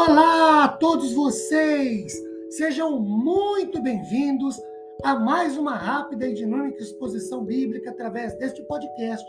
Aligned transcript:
Olá 0.00 0.62
a 0.62 0.68
todos 0.68 1.12
vocês! 1.12 2.12
Sejam 2.50 3.00
muito 3.00 3.82
bem-vindos 3.82 4.56
a 5.02 5.16
mais 5.16 5.56
uma 5.56 5.74
rápida 5.74 6.24
e 6.24 6.34
dinâmica 6.34 6.80
exposição 6.80 7.44
bíblica 7.44 7.90
através 7.90 8.32
deste 8.38 8.62
podcast 8.62 9.26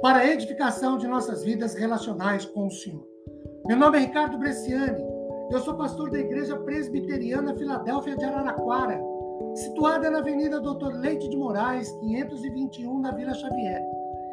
para 0.00 0.20
a 0.20 0.26
edificação 0.26 0.96
de 0.96 1.06
nossas 1.06 1.44
vidas 1.44 1.74
relacionais 1.74 2.46
com 2.46 2.66
o 2.66 2.70
Senhor. 2.70 3.06
Meu 3.66 3.76
nome 3.76 3.98
é 3.98 4.00
Ricardo 4.00 4.38
Bresciani, 4.38 5.04
eu 5.52 5.60
sou 5.60 5.74
pastor 5.74 6.10
da 6.10 6.18
Igreja 6.18 6.56
Presbiteriana 6.56 7.54
Filadélfia 7.54 8.16
de 8.16 8.24
Araraquara, 8.24 8.98
situada 9.54 10.10
na 10.10 10.20
Avenida 10.20 10.62
Doutor 10.62 10.94
Leite 10.94 11.28
de 11.28 11.36
Moraes, 11.36 11.92
521, 12.00 13.00
na 13.00 13.12
Vila 13.12 13.34
Xavier. 13.34 13.82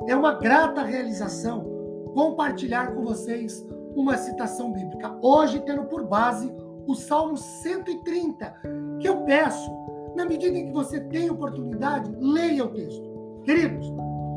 É 0.07 0.15
uma 0.15 0.35
grata 0.35 0.81
realização 0.81 1.65
compartilhar 2.13 2.95
com 2.95 3.03
vocês 3.03 3.67
uma 3.97 4.15
citação 4.15 4.71
bíblica. 4.71 5.17
Hoje, 5.23 5.59
tendo 5.61 5.85
por 5.85 6.05
base 6.05 6.53
o 6.85 6.93
Salmo 6.93 7.35
130, 7.35 8.55
que 8.99 9.09
eu 9.09 9.23
peço, 9.23 9.71
na 10.15 10.23
medida 10.23 10.55
em 10.55 10.67
que 10.67 10.71
você 10.71 11.01
tem 11.01 11.31
oportunidade, 11.31 12.15
leia 12.19 12.63
o 12.63 12.69
texto. 12.69 13.09
Queridos, 13.43 13.91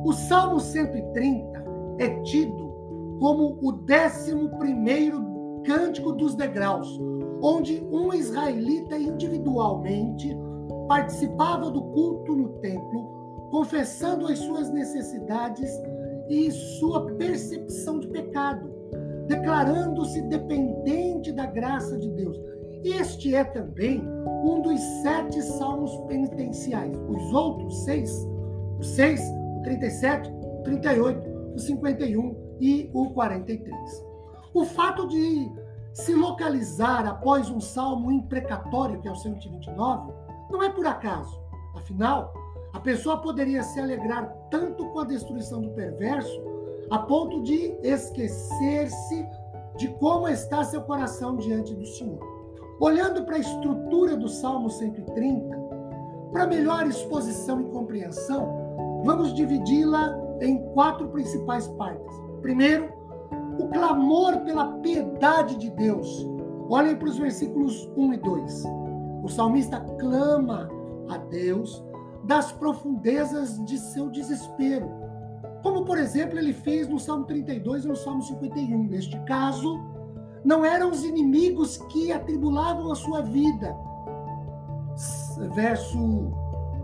o 0.04 0.12
Salmo 0.12 0.58
130 0.58 1.62
é 1.98 2.08
tido 2.22 2.70
como 3.20 3.58
o 3.62 3.70
décimo 3.72 4.48
primeiro 4.58 5.62
cântico 5.66 6.12
dos 6.12 6.34
degraus, 6.34 6.98
onde 7.42 7.86
um 7.92 8.14
israelita 8.14 8.96
individualmente 8.96 10.34
participava 10.88 11.70
do 11.70 11.82
culto 11.82 12.34
no 12.34 12.48
templo, 12.60 13.48
confessando 13.50 14.26
as 14.26 14.38
suas 14.38 14.70
necessidades 14.70 15.70
e 16.30 16.50
sua 16.50 17.06
percepção 17.16 18.00
de 18.00 18.08
pecado 18.08 18.69
declarando-se 19.30 20.20
dependente 20.22 21.30
da 21.30 21.46
graça 21.46 21.96
de 21.96 22.10
Deus. 22.10 22.36
Este 22.82 23.32
é 23.32 23.44
também 23.44 24.02
um 24.44 24.60
dos 24.60 24.80
sete 25.02 25.40
salmos 25.40 25.96
penitenciais. 26.08 26.96
Os 27.08 27.32
outros 27.32 27.84
seis, 27.84 28.10
o 28.78 28.82
6, 28.82 29.20
o 29.20 29.62
37, 29.62 30.30
o 30.30 30.62
38, 30.64 31.30
o 31.54 31.58
51 31.58 32.56
e 32.60 32.90
o 32.92 33.10
43. 33.10 34.04
O 34.52 34.64
fato 34.64 35.06
de 35.06 35.48
se 35.92 36.12
localizar 36.12 37.06
após 37.06 37.48
um 37.50 37.60
salmo 37.60 38.10
imprecatório, 38.10 39.00
que 39.00 39.06
é 39.06 39.12
o 39.12 39.16
129, 39.16 40.12
não 40.50 40.60
é 40.60 40.70
por 40.70 40.86
acaso. 40.86 41.40
Afinal, 41.76 42.34
a 42.72 42.80
pessoa 42.80 43.18
poderia 43.18 43.62
se 43.62 43.78
alegrar 43.78 44.28
tanto 44.50 44.86
com 44.86 44.98
a 44.98 45.04
destruição 45.04 45.60
do 45.60 45.70
perverso 45.70 46.42
a 46.90 46.98
ponto 46.98 47.40
de 47.42 47.76
esquecer-se 47.82 49.28
de 49.76 49.88
como 49.98 50.28
está 50.28 50.64
seu 50.64 50.82
coração 50.82 51.36
diante 51.36 51.74
do 51.74 51.86
Senhor. 51.86 52.18
Olhando 52.80 53.24
para 53.24 53.36
a 53.36 53.40
estrutura 53.40 54.16
do 54.16 54.28
Salmo 54.28 54.68
130, 54.68 55.56
para 56.32 56.46
melhor 56.46 56.86
exposição 56.86 57.60
e 57.60 57.64
compreensão, 57.64 59.02
vamos 59.04 59.34
dividi-la 59.34 60.18
em 60.40 60.58
quatro 60.72 61.08
principais 61.08 61.68
partes. 61.68 62.16
Primeiro, 62.42 62.92
o 63.58 63.68
clamor 63.68 64.40
pela 64.40 64.72
piedade 64.78 65.56
de 65.56 65.70
Deus. 65.70 66.26
Olhem 66.68 66.96
para 66.96 67.08
os 67.08 67.18
versículos 67.18 67.90
1 67.96 68.14
e 68.14 68.16
2. 68.16 68.64
O 69.22 69.28
salmista 69.28 69.80
clama 69.98 70.68
a 71.08 71.18
Deus 71.18 71.84
das 72.24 72.52
profundezas 72.52 73.62
de 73.64 73.76
seu 73.78 74.08
desespero 74.08 74.99
como, 75.62 75.84
por 75.84 75.98
exemplo, 75.98 76.38
ele 76.38 76.52
fez 76.52 76.88
no 76.88 76.98
Salmo 76.98 77.24
32 77.24 77.84
e 77.84 77.88
no 77.88 77.96
Salmo 77.96 78.22
51. 78.22 78.84
Neste 78.84 79.18
caso, 79.24 79.78
não 80.44 80.64
eram 80.64 80.90
os 80.90 81.04
inimigos 81.04 81.76
que 81.88 82.10
atribulavam 82.12 82.90
a 82.90 82.94
sua 82.94 83.20
vida. 83.20 83.76
Verso 85.54 86.32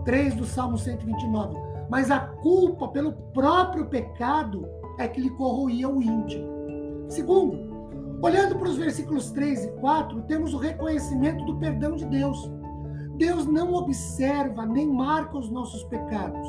3 0.05 0.35
do 0.35 0.45
Salmo 0.45 0.77
129. 0.77 1.55
Mas 1.89 2.11
a 2.11 2.19
culpa 2.19 2.87
pelo 2.89 3.13
próprio 3.33 3.87
pecado 3.87 4.67
é 4.99 5.07
que 5.07 5.21
lhe 5.21 5.29
corroía 5.31 5.89
o 5.89 6.01
íntimo. 6.01 6.45
Segundo, 7.09 7.57
olhando 8.21 8.57
para 8.57 8.67
os 8.67 8.77
versículos 8.77 9.31
3 9.31 9.65
e 9.65 9.71
4, 9.79 10.21
temos 10.23 10.53
o 10.53 10.57
reconhecimento 10.57 11.43
do 11.45 11.57
perdão 11.57 11.95
de 11.95 12.05
Deus. 12.05 12.51
Deus 13.15 13.47
não 13.47 13.73
observa 13.73 14.65
nem 14.65 14.87
marca 14.87 15.37
os 15.37 15.49
nossos 15.49 15.83
pecados 15.85 16.47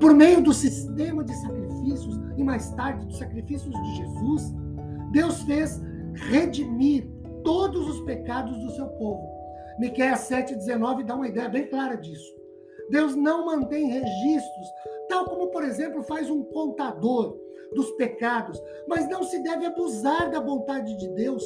por 0.00 0.14
meio 0.14 0.42
do 0.42 0.52
sistema 0.52 1.24
de 1.24 1.34
sacrifícios 1.40 2.20
e 2.36 2.42
mais 2.42 2.70
tarde 2.72 3.06
dos 3.06 3.18
sacrifícios 3.18 3.74
de 3.74 3.96
Jesus, 3.96 4.54
Deus 5.12 5.42
fez 5.42 5.80
redimir 6.14 7.08
todos 7.42 7.88
os 7.88 8.00
pecados 8.00 8.58
do 8.58 8.70
seu 8.72 8.86
povo. 8.88 9.26
Miqueias 9.78 10.20
7:19 10.20 11.04
dá 11.04 11.14
uma 11.14 11.28
ideia 11.28 11.48
bem 11.48 11.66
clara 11.66 11.96
disso. 11.96 12.34
Deus 12.90 13.14
não 13.14 13.46
mantém 13.46 13.88
registros, 13.88 14.68
tal 15.08 15.24
como, 15.24 15.48
por 15.48 15.64
exemplo, 15.64 16.02
faz 16.02 16.30
um 16.30 16.42
contador 16.44 17.38
dos 17.74 17.90
pecados, 17.92 18.62
mas 18.88 19.08
não 19.08 19.22
se 19.22 19.42
deve 19.42 19.66
abusar 19.66 20.30
da 20.30 20.40
vontade 20.40 20.96
de 20.96 21.08
Deus 21.08 21.42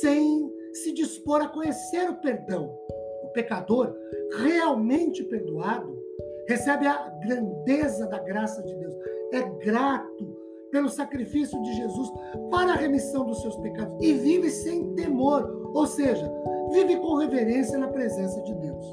sem 0.00 0.50
se 0.72 0.92
dispor 0.92 1.42
a 1.42 1.48
conhecer 1.48 2.08
o 2.10 2.16
perdão. 2.16 2.74
O 3.22 3.28
pecador 3.28 3.94
realmente 4.38 5.22
perdoado 5.24 6.03
recebe 6.48 6.86
a 6.86 7.10
grandeza 7.22 8.06
da 8.06 8.18
graça 8.18 8.62
de 8.62 8.74
Deus, 8.74 8.94
é 9.32 9.42
grato 9.64 10.44
pelo 10.70 10.88
sacrifício 10.88 11.60
de 11.62 11.72
Jesus 11.74 12.12
para 12.50 12.72
a 12.72 12.76
remissão 12.76 13.24
dos 13.24 13.40
seus 13.42 13.56
pecados 13.58 13.96
e 14.00 14.12
vive 14.12 14.50
sem 14.50 14.92
temor, 14.94 15.70
ou 15.72 15.86
seja, 15.86 16.28
vive 16.72 16.96
com 16.96 17.14
reverência 17.16 17.78
na 17.78 17.88
presença 17.88 18.42
de 18.42 18.54
Deus. 18.54 18.84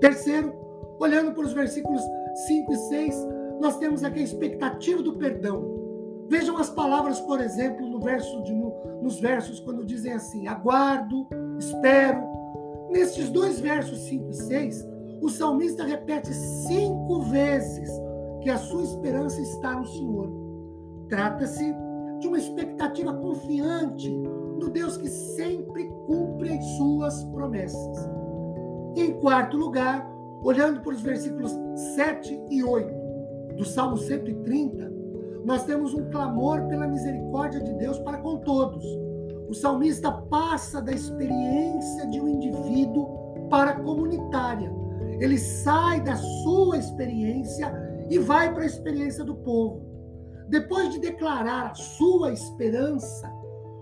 Terceiro, 0.00 0.54
olhando 0.98 1.32
para 1.32 1.44
os 1.44 1.52
versículos 1.52 2.00
5 2.46 2.72
e 2.72 2.76
6, 2.76 3.28
nós 3.60 3.76
temos 3.76 4.02
aqui 4.02 4.20
a 4.20 4.24
expectativa 4.24 5.02
do 5.02 5.18
perdão. 5.18 5.80
Vejam 6.28 6.56
as 6.56 6.70
palavras, 6.70 7.20
por 7.20 7.40
exemplo, 7.40 7.86
no 7.86 8.00
verso 8.00 8.42
de, 8.44 8.54
no, 8.54 8.72
nos 9.02 9.20
versos, 9.20 9.60
quando 9.60 9.84
dizem 9.84 10.12
assim: 10.12 10.46
aguardo, 10.46 11.26
espero. 11.58 12.22
Nesses 12.88 13.28
dois 13.28 13.60
versos 13.60 13.98
5 14.08 14.30
e 14.30 14.34
6, 14.34 14.88
o 15.20 15.28
salmista 15.28 15.84
repete 15.84 16.32
cinco 16.32 17.20
vezes 17.22 17.90
que 18.42 18.48
a 18.48 18.56
sua 18.56 18.82
esperança 18.82 19.40
está 19.40 19.74
no 19.74 19.86
Senhor. 19.86 20.32
Trata-se 21.08 21.74
de 22.20 22.26
uma 22.26 22.38
expectativa 22.38 23.12
confiante 23.12 24.10
no 24.10 24.70
Deus 24.70 24.96
que 24.96 25.08
sempre 25.08 25.88
cumpre 26.06 26.56
as 26.56 26.64
suas 26.76 27.24
promessas. 27.24 28.08
em 28.96 29.12
quarto 29.20 29.56
lugar, 29.56 30.10
olhando 30.42 30.80
para 30.80 30.92
os 30.92 31.00
versículos 31.00 31.52
7 31.94 32.46
e 32.50 32.64
8 32.64 32.92
do 33.56 33.64
Salmo 33.64 33.96
130, 33.96 34.92
nós 35.44 35.64
temos 35.64 35.94
um 35.94 36.10
clamor 36.10 36.66
pela 36.66 36.88
misericórdia 36.88 37.60
de 37.60 37.72
Deus 37.74 37.98
para 38.00 38.18
com 38.18 38.38
todos. 38.38 38.84
O 39.48 39.54
salmista 39.54 40.10
passa 40.10 40.82
da 40.82 40.92
experiência 40.92 42.06
de 42.08 42.20
um 42.20 42.28
indivíduo 42.28 43.48
para 43.48 43.70
a 43.70 43.80
comunitária 43.80 44.80
ele 45.20 45.36
sai 45.36 46.00
da 46.00 46.16
sua 46.16 46.78
experiência 46.78 47.70
e 48.08 48.18
vai 48.18 48.52
para 48.52 48.62
a 48.62 48.66
experiência 48.66 49.22
do 49.22 49.36
povo. 49.36 49.82
Depois 50.48 50.90
de 50.90 50.98
declarar 50.98 51.70
a 51.70 51.74
sua 51.74 52.32
esperança, 52.32 53.30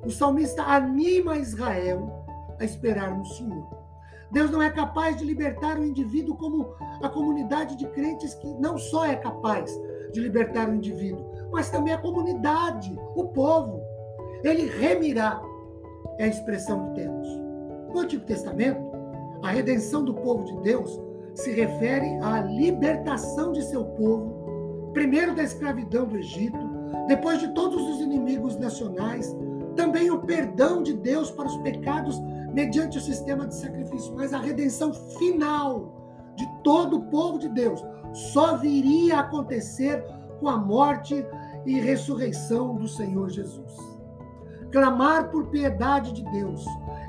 o 0.04 0.10
salmista 0.10 0.62
anima 0.64 1.38
Israel 1.38 2.26
a 2.58 2.64
esperar 2.64 3.16
no 3.16 3.24
Senhor. 3.24 3.66
Deus 4.30 4.50
não 4.50 4.60
é 4.60 4.68
capaz 4.68 5.16
de 5.16 5.24
libertar 5.24 5.78
o 5.78 5.84
indivíduo 5.84 6.36
como 6.36 6.74
a 7.02 7.08
comunidade 7.08 7.76
de 7.76 7.86
crentes 7.86 8.34
que 8.34 8.46
não 8.54 8.76
só 8.76 9.06
é 9.06 9.16
capaz 9.16 9.70
de 10.12 10.20
libertar 10.20 10.68
o 10.68 10.74
indivíduo, 10.74 11.24
mas 11.50 11.70
também 11.70 11.94
a 11.94 11.98
comunidade, 11.98 12.94
o 13.14 13.28
povo. 13.28 13.80
Ele 14.42 14.66
remirá, 14.66 15.40
é 16.18 16.24
a 16.24 16.28
expressão 16.28 16.88
que 16.88 17.00
temos. 17.00 17.26
No 17.94 18.00
Antigo 18.00 18.24
Testamento, 18.26 18.80
a 19.42 19.50
redenção 19.50 20.04
do 20.04 20.12
povo 20.14 20.44
de 20.44 20.56
Deus 20.60 21.07
se 21.38 21.52
refere 21.52 22.18
à 22.20 22.40
libertação 22.40 23.52
de 23.52 23.62
seu 23.62 23.84
povo, 23.84 24.90
primeiro 24.92 25.34
da 25.34 25.44
escravidão 25.44 26.04
do 26.04 26.16
Egito, 26.16 26.58
depois 27.06 27.38
de 27.38 27.48
todos 27.54 27.80
os 27.80 28.00
inimigos 28.00 28.56
nacionais, 28.56 29.36
também 29.76 30.10
o 30.10 30.18
perdão 30.18 30.82
de 30.82 30.94
Deus 30.94 31.30
para 31.30 31.46
os 31.46 31.56
pecados 31.58 32.20
mediante 32.52 32.98
o 32.98 33.00
sistema 33.00 33.46
de 33.46 33.54
sacrifício, 33.54 34.12
mas 34.16 34.34
a 34.34 34.38
redenção 34.38 34.92
final 34.92 36.32
de 36.34 36.44
todo 36.64 36.96
o 36.96 37.04
povo 37.04 37.38
de 37.38 37.48
Deus 37.48 37.84
só 38.12 38.56
viria 38.56 39.18
a 39.18 39.20
acontecer 39.20 40.04
com 40.40 40.48
a 40.48 40.56
morte 40.56 41.24
e 41.64 41.78
ressurreição 41.78 42.74
do 42.74 42.88
Senhor 42.88 43.30
Jesus. 43.30 43.76
Clamar 44.72 45.30
por 45.30 45.46
piedade 45.46 46.12
de 46.12 46.24
Deus, 46.32 46.64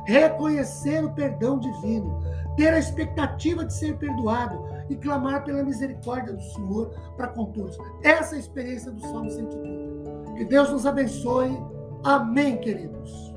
reconhecer 0.09 1.05
o 1.05 1.11
perdão 1.11 1.59
divino, 1.59 2.19
ter 2.57 2.73
a 2.73 2.79
expectativa 2.79 3.63
de 3.63 3.73
ser 3.73 3.95
perdoado 3.97 4.65
e 4.89 4.95
clamar 4.95 5.43
pela 5.43 5.63
misericórdia 5.63 6.33
do 6.33 6.41
Senhor 6.41 6.89
para 7.15 7.27
com 7.27 7.45
todos. 7.45 7.77
Essa 8.03 8.35
é 8.35 8.37
a 8.37 8.39
experiência 8.39 8.91
do 8.91 8.99
Salmo 9.01 9.29
130. 9.29 10.33
Que 10.35 10.45
Deus 10.45 10.71
nos 10.71 10.85
abençoe. 10.85 11.55
Amém, 12.03 12.57
queridos. 12.57 13.28